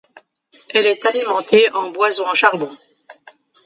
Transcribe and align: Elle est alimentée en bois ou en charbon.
Elle 0.73 0.87
est 0.87 1.05
alimentée 1.05 1.71
en 1.75 1.91
bois 1.91 2.19
ou 2.19 2.23
en 2.23 2.33
charbon. 2.33 2.75